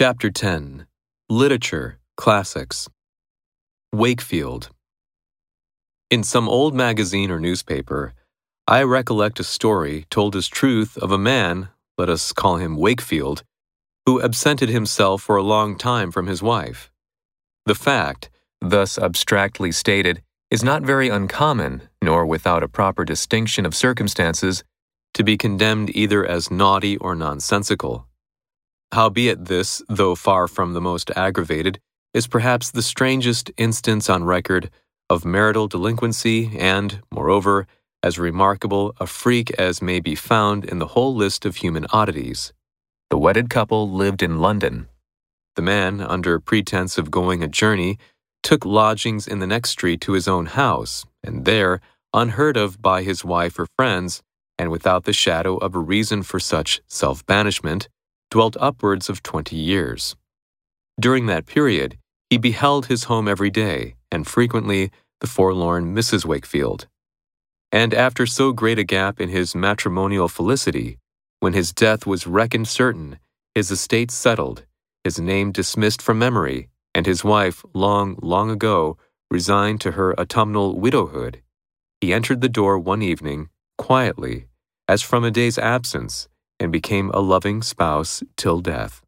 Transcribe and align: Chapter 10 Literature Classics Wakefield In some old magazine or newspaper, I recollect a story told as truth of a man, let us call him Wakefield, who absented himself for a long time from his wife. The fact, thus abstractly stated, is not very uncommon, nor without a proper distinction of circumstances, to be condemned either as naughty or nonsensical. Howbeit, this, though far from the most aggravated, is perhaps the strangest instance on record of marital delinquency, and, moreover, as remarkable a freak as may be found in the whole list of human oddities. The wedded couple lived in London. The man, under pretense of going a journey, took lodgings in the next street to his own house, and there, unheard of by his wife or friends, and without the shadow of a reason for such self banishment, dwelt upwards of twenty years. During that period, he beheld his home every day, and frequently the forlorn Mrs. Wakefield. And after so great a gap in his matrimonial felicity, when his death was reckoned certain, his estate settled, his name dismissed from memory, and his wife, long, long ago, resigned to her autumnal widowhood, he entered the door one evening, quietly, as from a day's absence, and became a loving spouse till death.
Chapter 0.00 0.30
10 0.30 0.86
Literature 1.28 1.98
Classics 2.16 2.88
Wakefield 3.92 4.70
In 6.08 6.22
some 6.22 6.48
old 6.48 6.72
magazine 6.72 7.32
or 7.32 7.40
newspaper, 7.40 8.14
I 8.68 8.84
recollect 8.84 9.40
a 9.40 9.42
story 9.42 10.06
told 10.08 10.36
as 10.36 10.46
truth 10.46 10.96
of 10.98 11.10
a 11.10 11.18
man, 11.18 11.70
let 11.98 12.08
us 12.08 12.32
call 12.32 12.58
him 12.58 12.76
Wakefield, 12.76 13.42
who 14.06 14.20
absented 14.20 14.68
himself 14.68 15.20
for 15.20 15.34
a 15.34 15.42
long 15.42 15.76
time 15.76 16.12
from 16.12 16.28
his 16.28 16.44
wife. 16.44 16.92
The 17.66 17.74
fact, 17.74 18.30
thus 18.60 19.00
abstractly 19.00 19.72
stated, 19.72 20.22
is 20.48 20.62
not 20.62 20.82
very 20.82 21.08
uncommon, 21.08 21.88
nor 22.00 22.24
without 22.24 22.62
a 22.62 22.68
proper 22.68 23.04
distinction 23.04 23.66
of 23.66 23.74
circumstances, 23.74 24.62
to 25.14 25.24
be 25.24 25.36
condemned 25.36 25.90
either 25.96 26.24
as 26.24 26.52
naughty 26.52 26.96
or 26.98 27.16
nonsensical. 27.16 28.07
Howbeit, 28.92 29.44
this, 29.44 29.82
though 29.88 30.14
far 30.14 30.48
from 30.48 30.72
the 30.72 30.80
most 30.80 31.10
aggravated, 31.16 31.78
is 32.14 32.26
perhaps 32.26 32.70
the 32.70 32.82
strangest 32.82 33.50
instance 33.56 34.08
on 34.08 34.24
record 34.24 34.70
of 35.10 35.24
marital 35.24 35.68
delinquency, 35.68 36.56
and, 36.58 37.00
moreover, 37.12 37.66
as 38.02 38.18
remarkable 38.18 38.94
a 38.98 39.06
freak 39.06 39.50
as 39.52 39.82
may 39.82 40.00
be 40.00 40.14
found 40.14 40.64
in 40.64 40.78
the 40.78 40.88
whole 40.88 41.14
list 41.14 41.44
of 41.44 41.56
human 41.56 41.86
oddities. 41.90 42.52
The 43.10 43.18
wedded 43.18 43.50
couple 43.50 43.90
lived 43.90 44.22
in 44.22 44.38
London. 44.40 44.88
The 45.56 45.62
man, 45.62 46.00
under 46.00 46.38
pretense 46.38 46.98
of 46.98 47.10
going 47.10 47.42
a 47.42 47.48
journey, 47.48 47.98
took 48.42 48.64
lodgings 48.64 49.26
in 49.26 49.40
the 49.40 49.46
next 49.46 49.70
street 49.70 50.00
to 50.02 50.12
his 50.12 50.28
own 50.28 50.46
house, 50.46 51.04
and 51.22 51.44
there, 51.44 51.80
unheard 52.14 52.56
of 52.56 52.80
by 52.80 53.02
his 53.02 53.24
wife 53.24 53.58
or 53.58 53.66
friends, 53.76 54.22
and 54.58 54.70
without 54.70 55.04
the 55.04 55.12
shadow 55.12 55.56
of 55.56 55.74
a 55.74 55.78
reason 55.78 56.22
for 56.22 56.40
such 56.40 56.80
self 56.86 57.24
banishment, 57.26 57.88
dwelt 58.30 58.56
upwards 58.60 59.08
of 59.08 59.22
twenty 59.22 59.56
years. 59.56 60.16
During 61.00 61.26
that 61.26 61.46
period, 61.46 61.98
he 62.30 62.38
beheld 62.38 62.86
his 62.86 63.04
home 63.04 63.28
every 63.28 63.50
day, 63.50 63.94
and 64.10 64.26
frequently 64.26 64.90
the 65.20 65.26
forlorn 65.26 65.94
Mrs. 65.94 66.24
Wakefield. 66.24 66.86
And 67.72 67.94
after 67.94 68.26
so 68.26 68.52
great 68.52 68.78
a 68.78 68.84
gap 68.84 69.20
in 69.20 69.28
his 69.28 69.54
matrimonial 69.54 70.28
felicity, 70.28 70.98
when 71.40 71.52
his 71.52 71.72
death 71.72 72.06
was 72.06 72.26
reckoned 72.26 72.68
certain, 72.68 73.18
his 73.54 73.70
estate 73.70 74.10
settled, 74.10 74.64
his 75.04 75.18
name 75.20 75.52
dismissed 75.52 76.02
from 76.02 76.18
memory, 76.18 76.68
and 76.94 77.06
his 77.06 77.24
wife, 77.24 77.64
long, 77.74 78.18
long 78.22 78.50
ago, 78.50 78.96
resigned 79.30 79.80
to 79.82 79.92
her 79.92 80.18
autumnal 80.18 80.78
widowhood, 80.78 81.42
he 82.00 82.12
entered 82.12 82.40
the 82.40 82.48
door 82.48 82.78
one 82.78 83.02
evening, 83.02 83.48
quietly, 83.76 84.46
as 84.86 85.02
from 85.02 85.24
a 85.24 85.30
day's 85.30 85.58
absence, 85.58 86.28
and 86.60 86.72
became 86.72 87.10
a 87.14 87.20
loving 87.20 87.62
spouse 87.62 88.22
till 88.36 88.60
death. 88.60 89.02